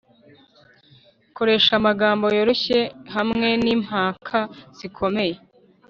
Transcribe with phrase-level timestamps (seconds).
[1.35, 2.79] koresha amagambo yoroshye
[3.15, 4.39] hamwe nimpaka
[4.77, 5.35] zikomeye